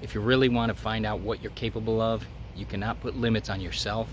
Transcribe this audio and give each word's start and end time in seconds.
If 0.00 0.14
you 0.14 0.20
really 0.20 0.48
want 0.48 0.70
to 0.70 0.80
find 0.80 1.04
out 1.04 1.20
what 1.20 1.42
you're 1.42 1.50
capable 1.52 2.00
of, 2.00 2.24
you 2.54 2.64
cannot 2.64 3.00
put 3.00 3.16
limits 3.16 3.50
on 3.50 3.60
yourself, 3.60 4.08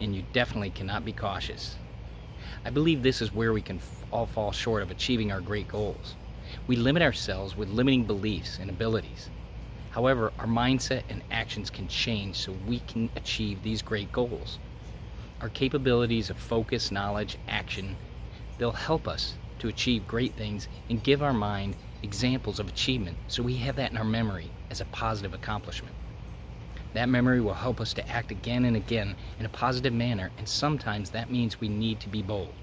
and 0.00 0.14
you 0.14 0.22
definitely 0.32 0.70
cannot 0.70 1.04
be 1.04 1.12
cautious. 1.12 1.76
I 2.64 2.70
believe 2.70 3.02
this 3.02 3.20
is 3.20 3.34
where 3.34 3.52
we 3.52 3.60
can 3.60 3.80
all 4.12 4.26
fall 4.26 4.52
short 4.52 4.82
of 4.82 4.92
achieving 4.92 5.32
our 5.32 5.40
great 5.40 5.66
goals. 5.66 6.14
We 6.68 6.76
limit 6.76 7.02
ourselves 7.02 7.56
with 7.56 7.68
limiting 7.70 8.04
beliefs 8.04 8.58
and 8.60 8.70
abilities. 8.70 9.28
However, 9.90 10.32
our 10.38 10.46
mindset 10.46 11.02
and 11.08 11.22
actions 11.30 11.70
can 11.70 11.88
change 11.88 12.36
so 12.36 12.54
we 12.66 12.78
can 12.80 13.10
achieve 13.16 13.62
these 13.62 13.82
great 13.82 14.12
goals. 14.12 14.60
Our 15.40 15.48
capabilities 15.48 16.30
of 16.30 16.36
focus, 16.36 16.92
knowledge, 16.92 17.36
action, 17.48 17.96
they'll 18.58 18.72
help 18.72 19.08
us 19.08 19.34
to 19.58 19.68
achieve 19.68 20.06
great 20.06 20.34
things 20.34 20.68
and 20.88 21.02
give 21.02 21.22
our 21.22 21.32
mind 21.32 21.76
examples 22.02 22.60
of 22.60 22.68
achievement 22.68 23.16
so 23.28 23.42
we 23.42 23.56
have 23.56 23.76
that 23.76 23.90
in 23.90 23.96
our 23.96 24.04
memory 24.04 24.50
as 24.70 24.80
a 24.80 24.86
positive 24.86 25.34
accomplishment. 25.34 25.94
That 26.94 27.08
memory 27.08 27.40
will 27.40 27.54
help 27.54 27.80
us 27.80 27.92
to 27.94 28.08
act 28.08 28.30
again 28.30 28.64
and 28.64 28.76
again 28.76 29.16
in 29.38 29.44
a 29.44 29.50
positive 29.50 29.92
manner, 29.92 30.30
and 30.38 30.48
sometimes 30.48 31.10
that 31.10 31.30
means 31.30 31.60
we 31.60 31.68
need 31.68 32.00
to 32.00 32.08
be 32.08 32.22
bold. 32.22 32.54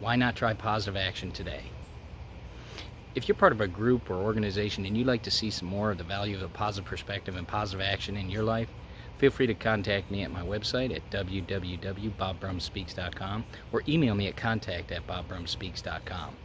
Why 0.00 0.16
not 0.16 0.34
try 0.34 0.54
positive 0.54 0.96
action 0.96 1.30
today? 1.30 1.62
If 3.14 3.28
you're 3.28 3.36
part 3.36 3.52
of 3.52 3.60
a 3.60 3.68
group 3.68 4.10
or 4.10 4.14
organization 4.14 4.86
and 4.86 4.96
you'd 4.96 5.06
like 5.06 5.22
to 5.22 5.30
see 5.30 5.50
some 5.50 5.68
more 5.68 5.90
of 5.90 5.98
the 5.98 6.04
value 6.04 6.36
of 6.36 6.42
a 6.42 6.48
positive 6.48 6.88
perspective 6.88 7.36
and 7.36 7.46
positive 7.46 7.84
action 7.84 8.16
in 8.16 8.30
your 8.30 8.42
life, 8.42 8.68
feel 9.20 9.30
free 9.30 9.46
to 9.46 9.52
contact 9.52 10.10
me 10.10 10.22
at 10.22 10.32
my 10.32 10.40
website 10.40 10.96
at 10.96 11.02
www.bobbrumspeaks.com 11.10 13.44
or 13.70 13.82
email 13.86 14.14
me 14.14 14.28
at 14.28 14.36
contact 14.36 14.90
at 14.92 15.06
bobbrumspeaks.com. 15.06 16.36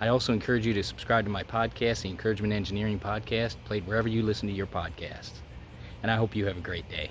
I 0.00 0.08
also 0.08 0.32
encourage 0.32 0.64
you 0.64 0.74
to 0.74 0.82
subscribe 0.84 1.24
to 1.24 1.30
my 1.30 1.42
podcast, 1.42 2.02
the 2.02 2.10
Encouragement 2.10 2.52
Engineering 2.52 3.00
Podcast, 3.00 3.56
played 3.64 3.84
wherever 3.84 4.06
you 4.06 4.22
listen 4.22 4.48
to 4.48 4.54
your 4.54 4.68
podcasts. 4.68 5.40
And 6.02 6.10
I 6.10 6.14
hope 6.14 6.36
you 6.36 6.46
have 6.46 6.56
a 6.56 6.60
great 6.60 6.88
day. 6.88 7.10